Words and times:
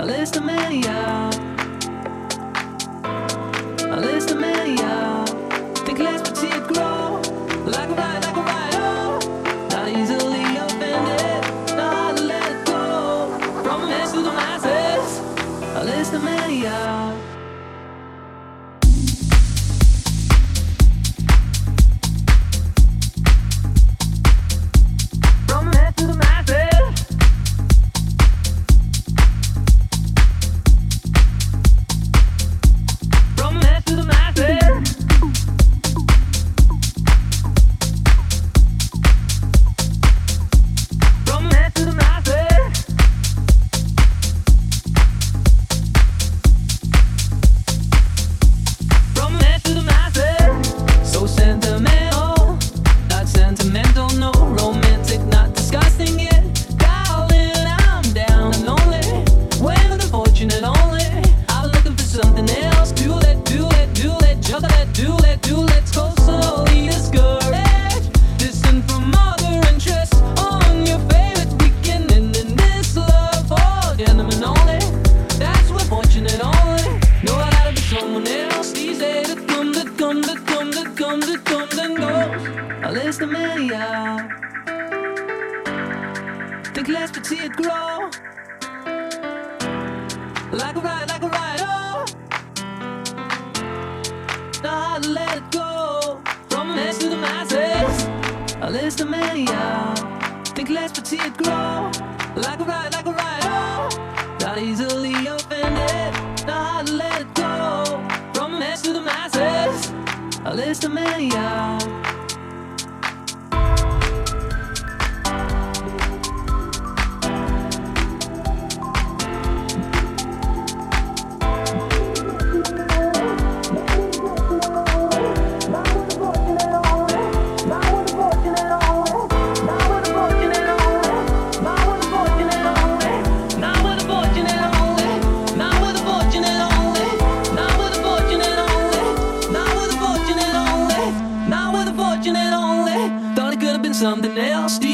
I 0.00 0.02
list 0.02 0.32
them 0.32 0.46
many 0.46 0.88
out. 0.88 1.49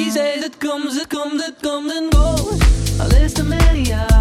He 0.06 0.12
says 0.12 0.44
it 0.44 0.60
comes, 0.60 0.96
it 0.96 1.08
comes, 1.08 1.42
it 1.42 1.60
comes 1.60 1.92
and 1.92 2.12
goes. 2.12 3.00
alles. 3.00 4.15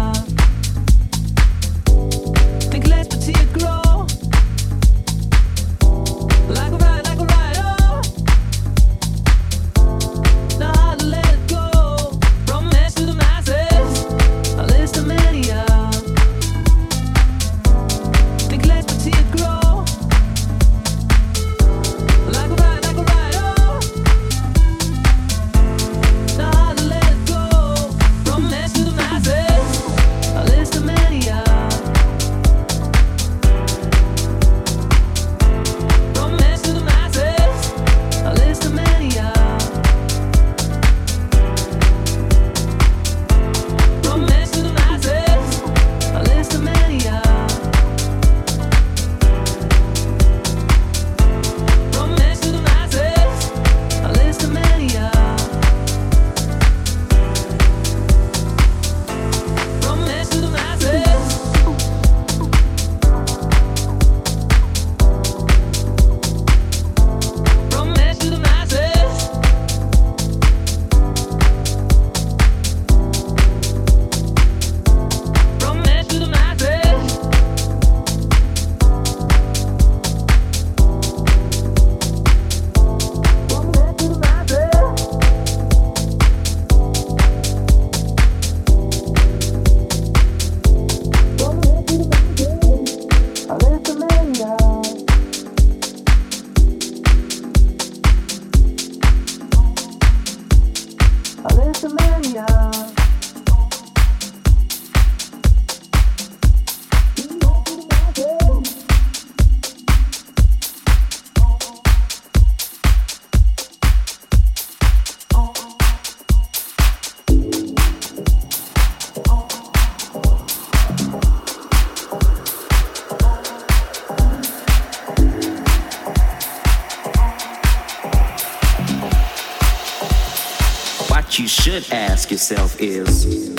yourself 132.30 132.80
is 132.80 133.55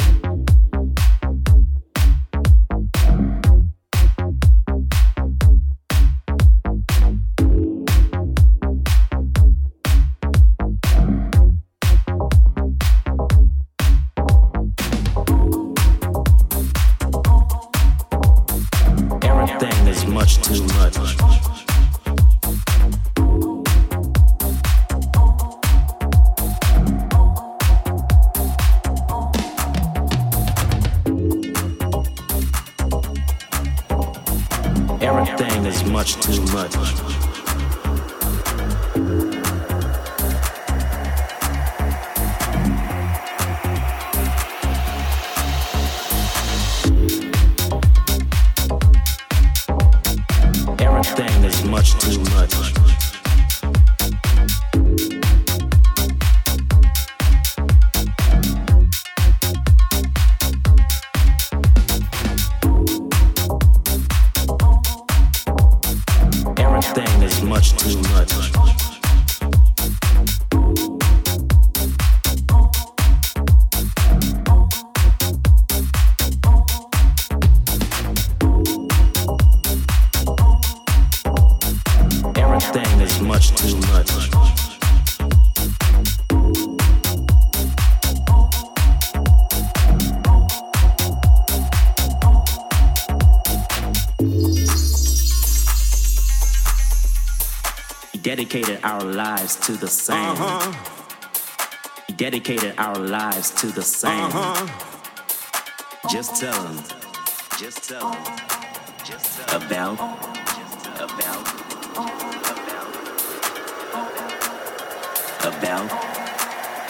lives 98.95 99.55
to 99.57 99.73
the 99.73 99.87
same. 99.87 100.15
Uh-huh. 100.17 100.71
Dedicated 102.15 102.73
our 102.77 102.95
lives 102.95 103.51
to 103.61 103.67
the 103.67 103.81
same. 103.81 104.31
Uh-huh. 104.31 104.67
Just 106.09 106.39
tell 106.41 106.63
them. 106.63 106.77
Just 107.59 107.89
tell 107.89 108.11
them. 108.11 108.23
Just 109.03 109.47
tell 109.47 109.59
them. 109.59 109.67
About. 109.67 109.99
About. 111.03 111.43
About. 115.43 115.87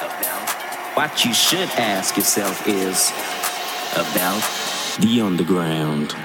About. 0.08 0.50
What 0.96 1.25
you 1.25 1.34
should 1.34 1.70
ask 1.77 2.16
yourself 2.16 2.68
is 2.68 3.12
about 3.94 4.42
the 5.01 5.22
underground. 5.22 6.16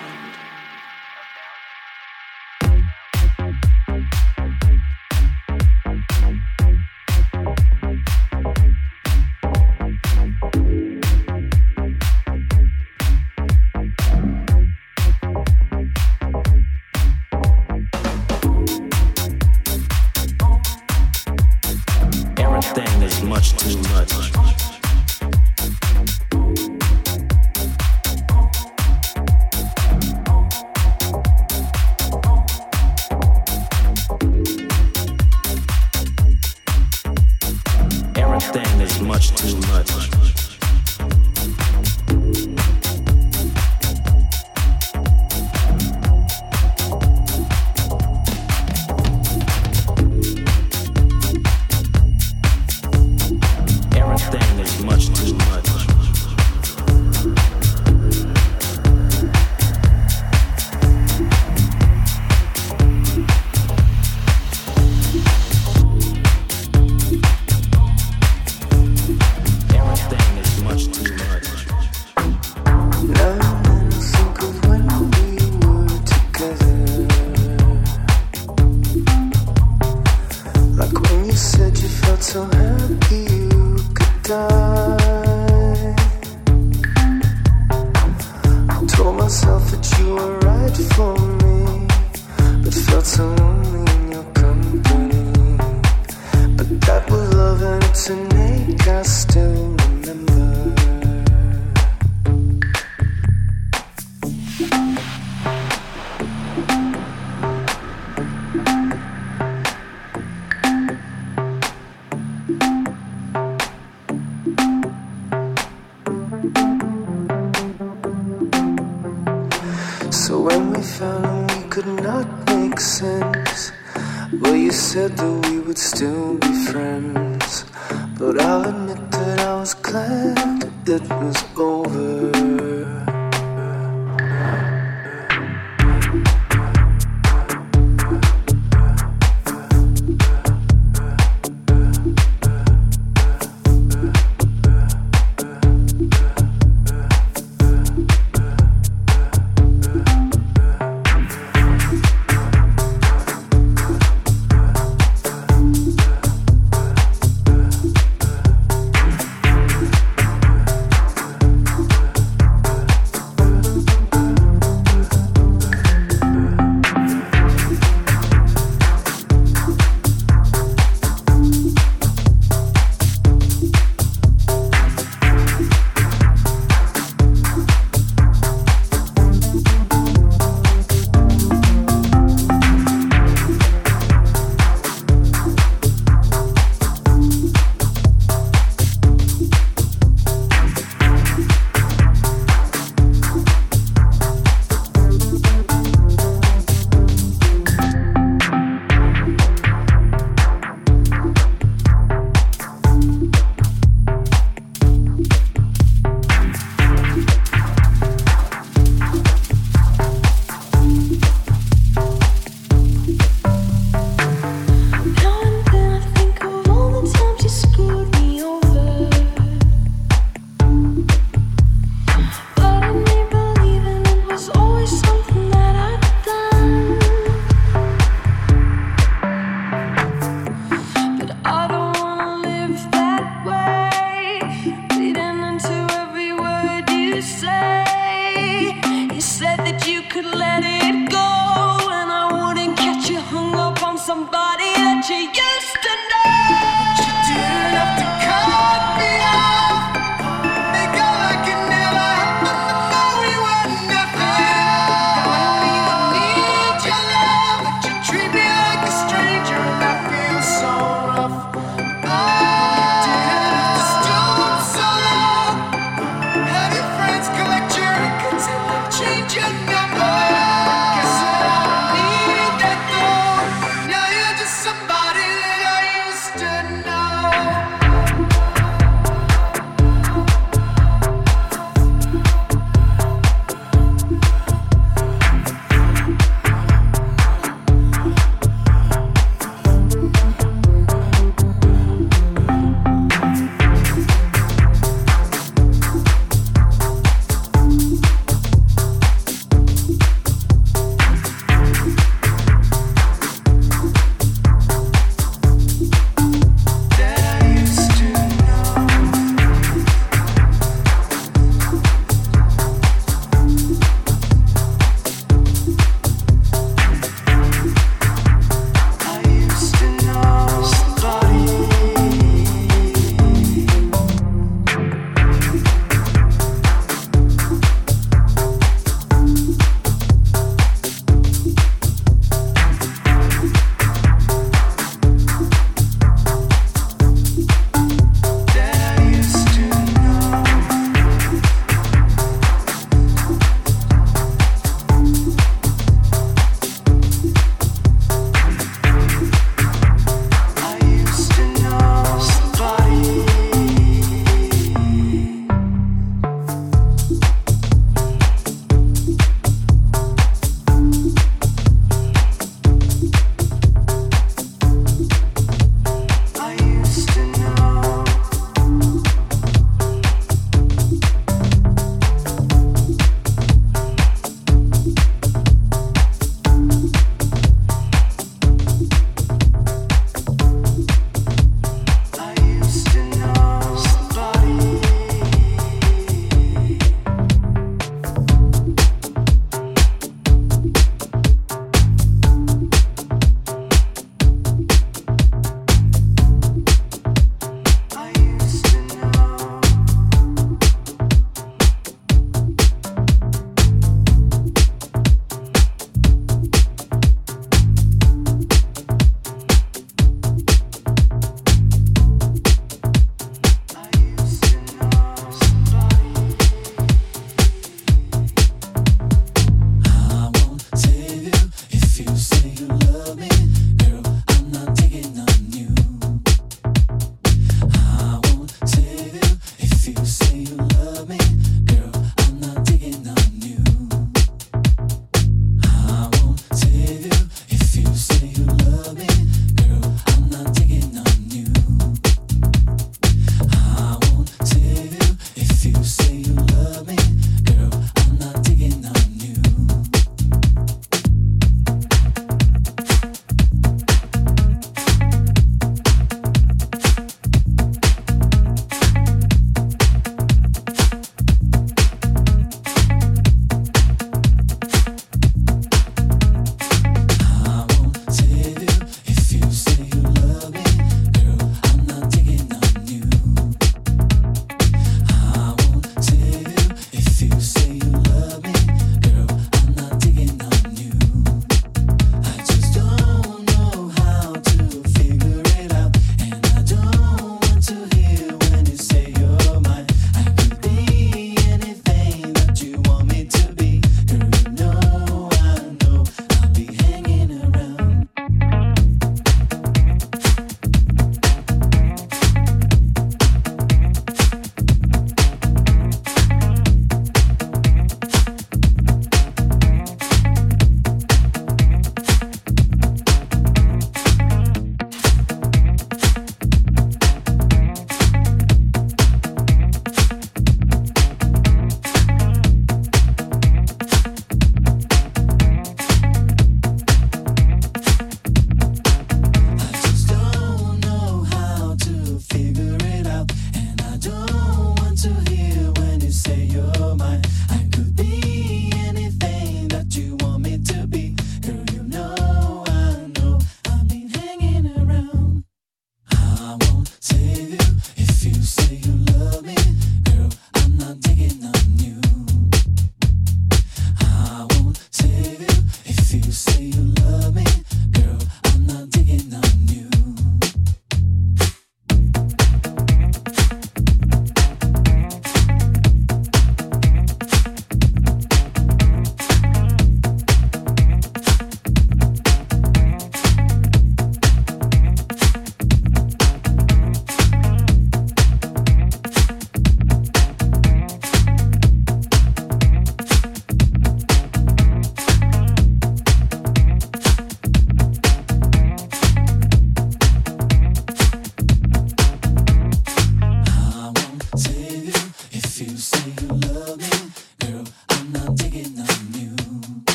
much 39.22 39.36
too 39.36 39.56
much. 39.68 40.11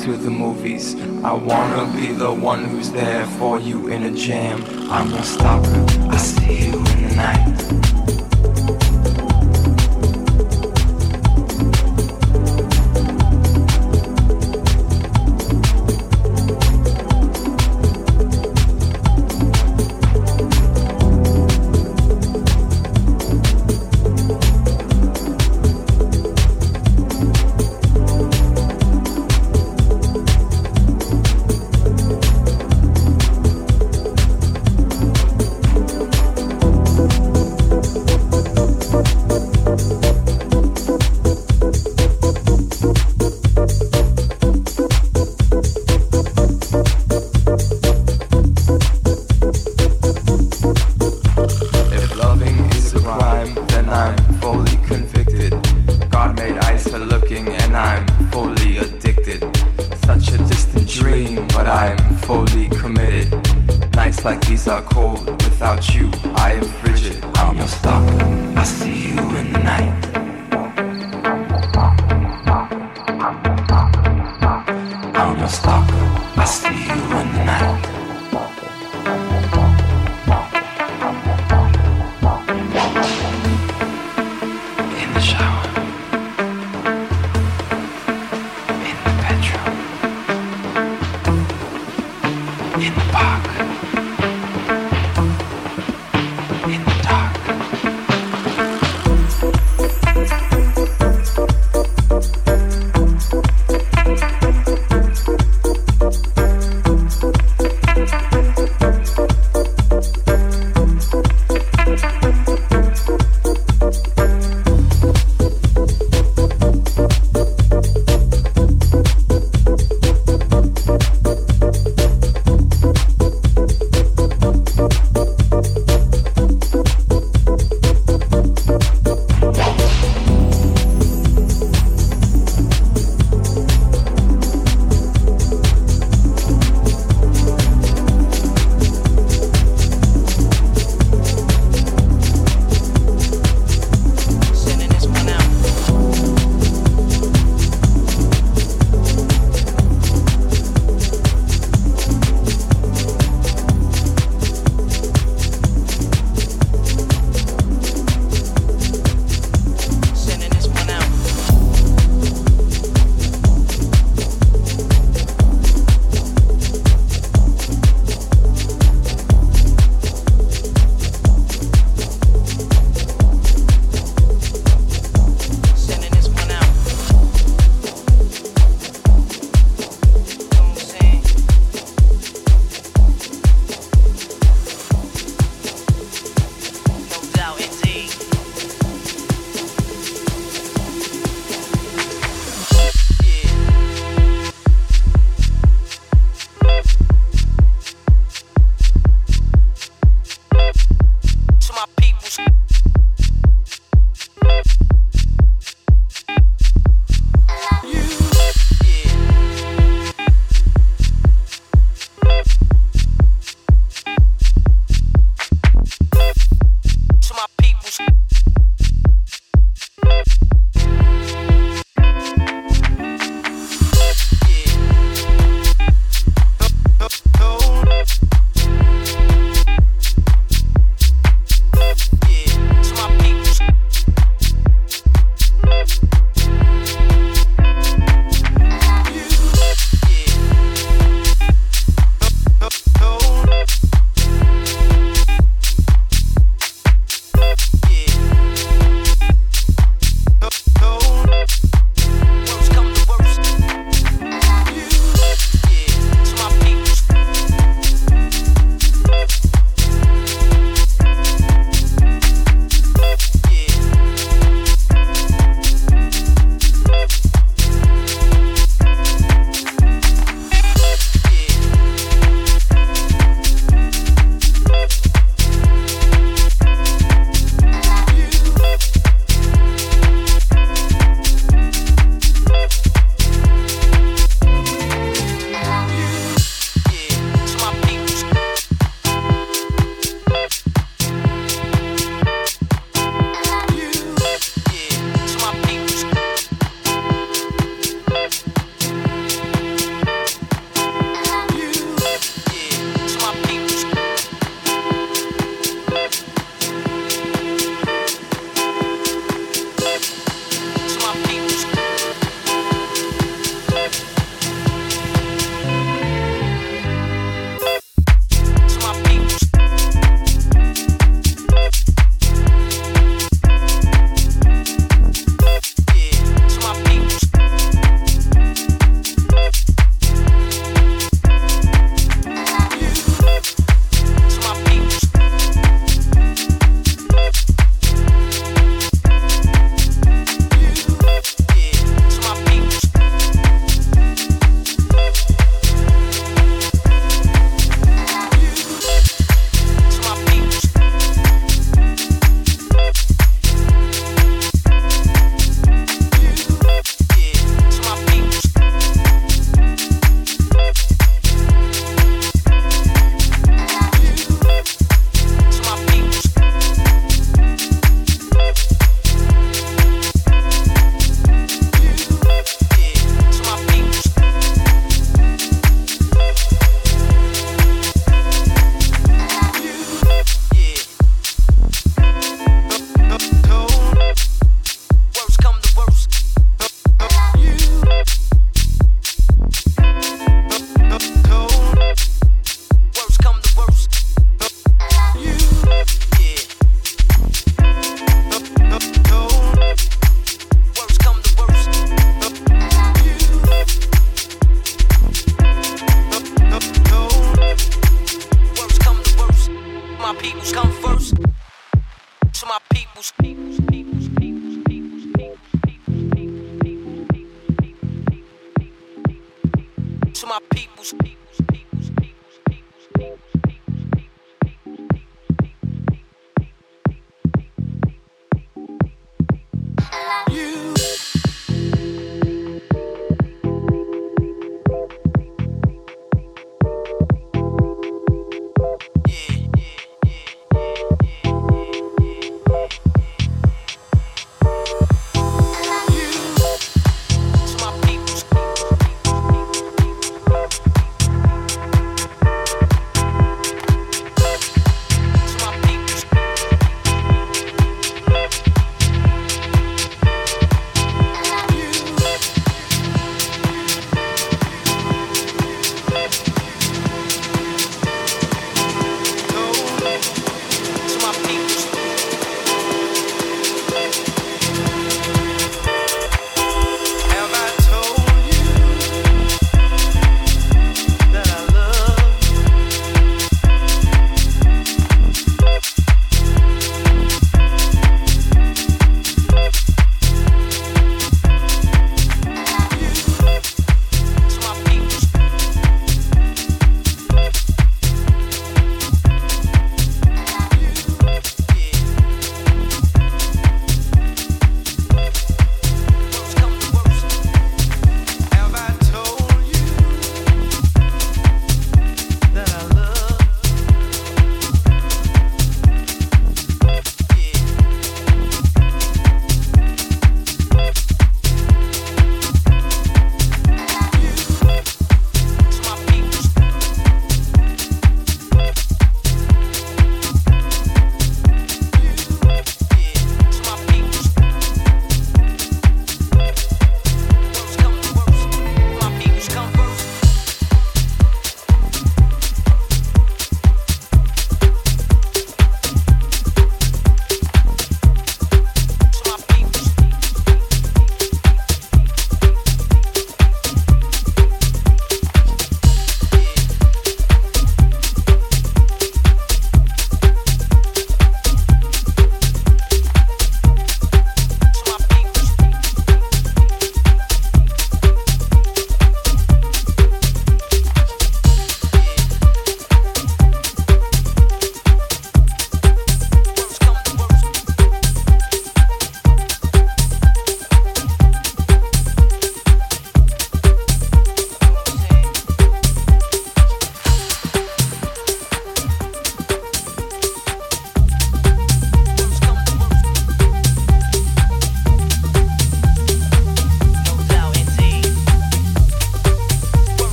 To 0.00 0.16
the 0.16 0.30
movies. 0.30 0.94
I 1.22 1.34
wanna 1.34 1.84
be 1.94 2.12
the 2.12 2.32
one 2.32 2.64
who's 2.64 2.90
there 2.90 3.26
for 3.38 3.60
you 3.60 3.88
in 3.88 4.04
a 4.04 4.10
jam. 4.10 4.64
I'm 4.90 5.10
your 5.10 5.22
stalker. 5.22 5.84
I 6.08 6.16
see 6.16 6.68
you 6.68 6.79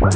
We'll 0.00 0.08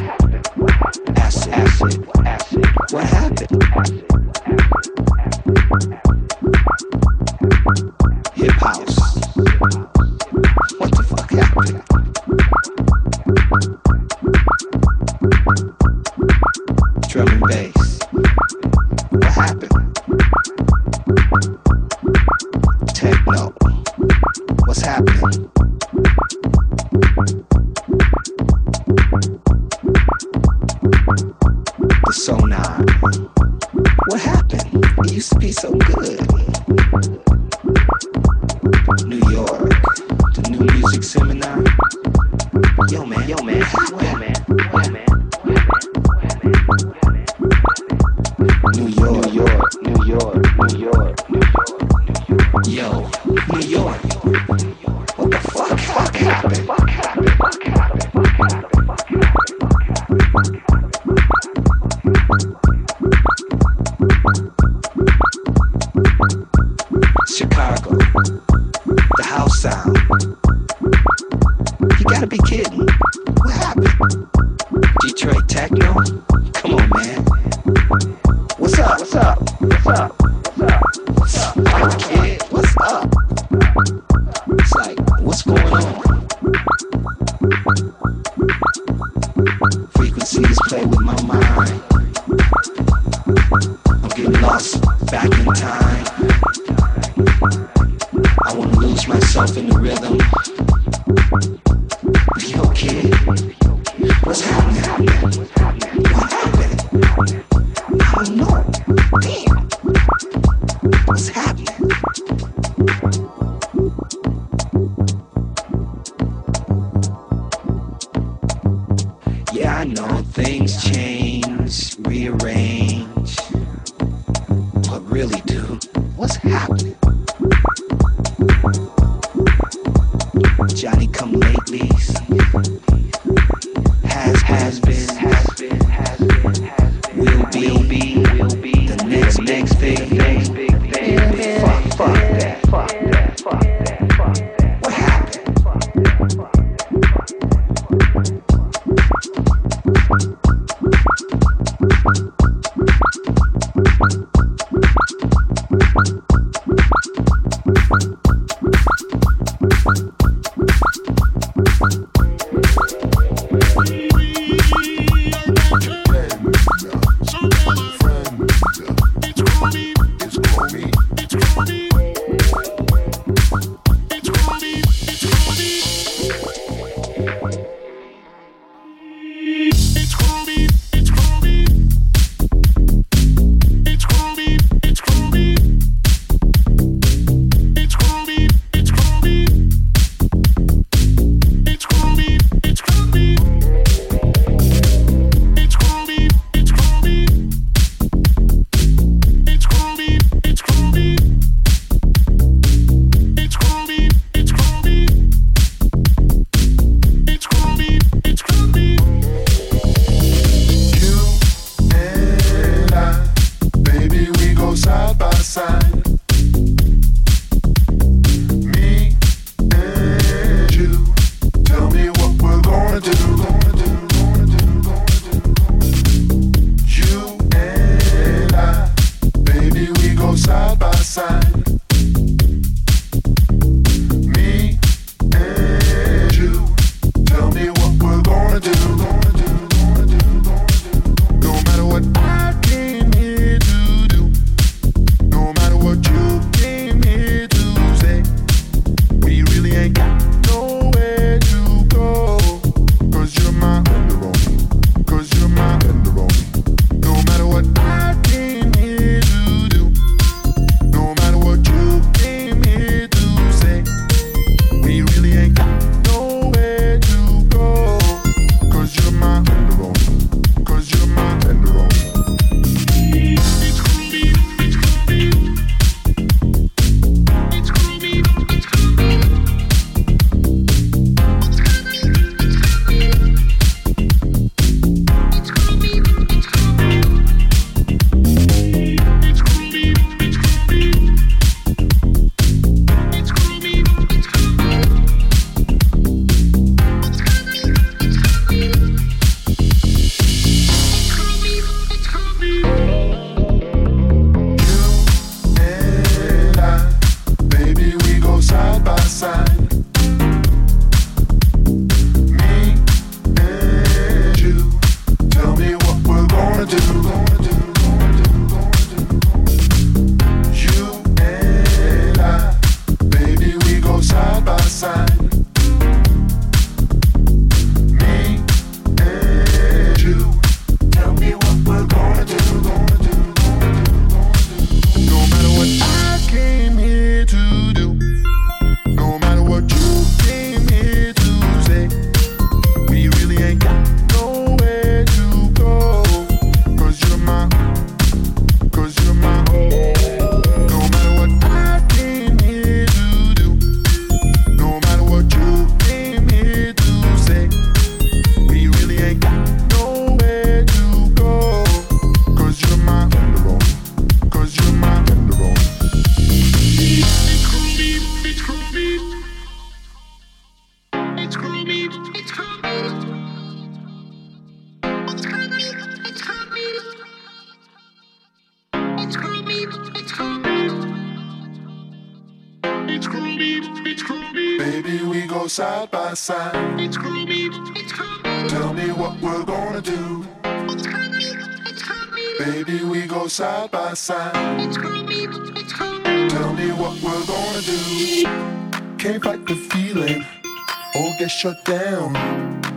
shut 401.45 401.65
down. 401.67 402.11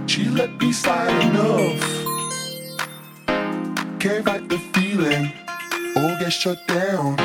She 0.07 0.25
let 0.25 0.59
me 0.59 0.73
slide 0.73 1.23
enough. 1.29 1.81
Can't 3.97 4.25
fight 4.25 4.49
the 4.49 4.57
feeling 4.73 5.31
or 5.95 6.09
get 6.19 6.33
shut 6.33 6.59
down. 6.67 7.15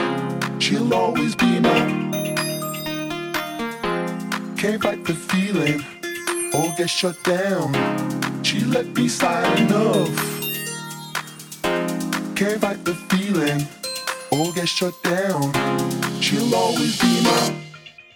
She'll 0.61 0.95
always 0.95 1.35
be 1.35 1.59
mine. 1.59 2.13
Can't 4.57 4.81
fight 4.81 5.05
the 5.05 5.15
feeling 5.15 5.85
or 6.55 6.73
get 6.79 6.89
shut 6.89 7.21
down. 7.25 7.73
She 8.45 8.61
let 8.61 8.87
me 8.95 9.09
slide 9.09 9.59
enough. 9.59 10.15
Can't 12.37 12.61
fight 12.61 12.85
the 12.85 12.95
feeling 13.11 13.67
or 14.31 14.53
get 14.53 14.69
shut 14.69 14.95
down. 15.03 15.53
She'll 16.21 16.55
always 16.55 17.01
be 17.01 17.21
my 17.25 17.43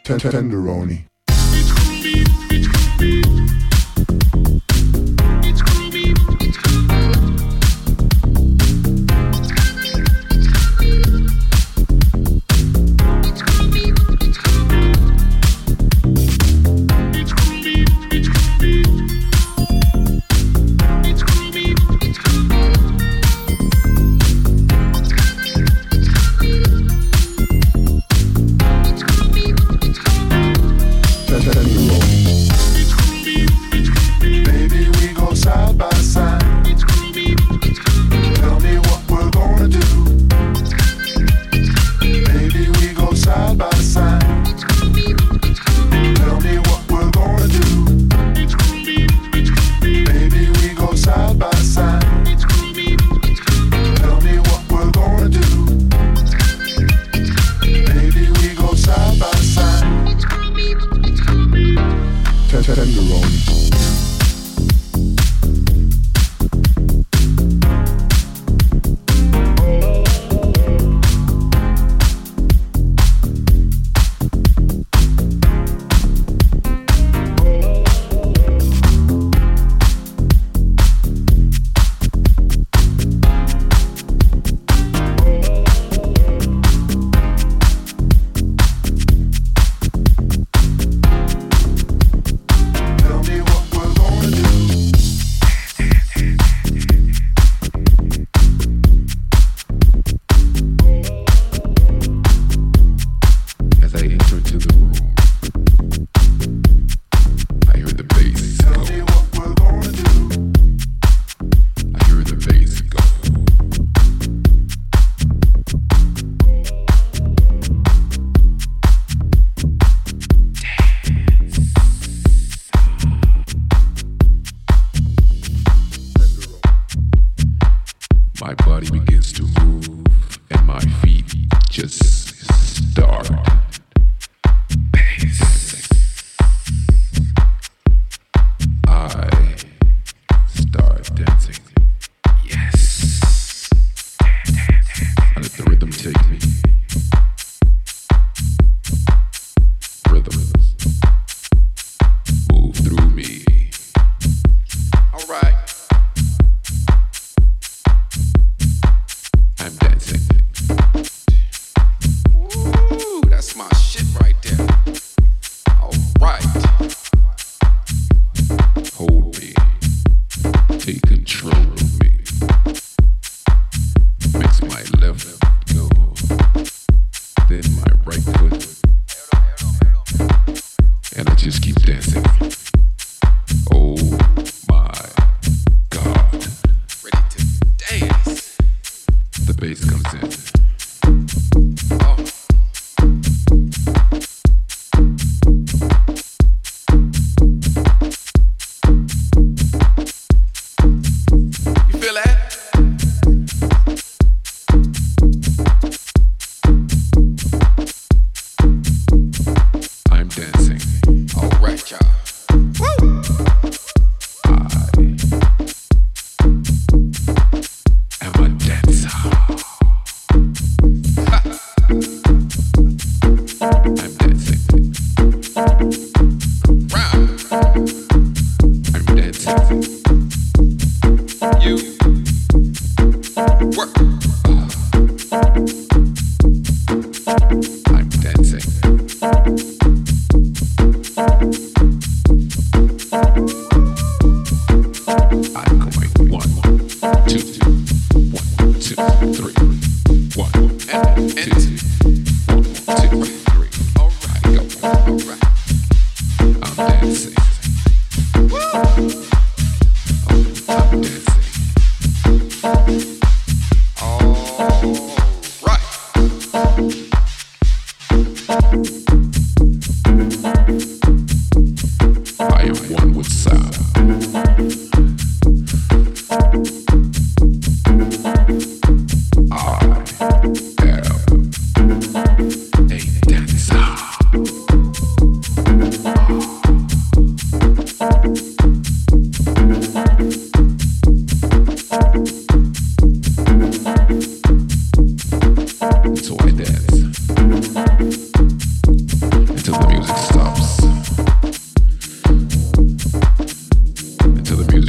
tenderoni. 0.05 1.16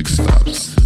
stops. 0.08 0.77